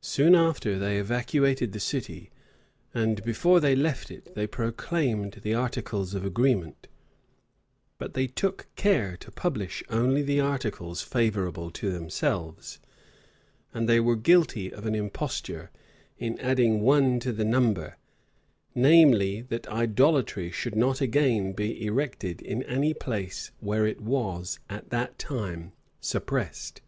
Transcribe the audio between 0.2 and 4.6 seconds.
after, they evacuated the city; and before they left it, they